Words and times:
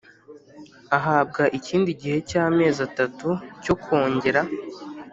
ahabwa 0.97 1.43
ikindi 1.57 1.89
gihe 2.01 2.17
cy 2.29 2.35
amezi 2.45 2.79
atatu 2.89 3.29
cyo 3.63 3.75
kongera 3.83 4.41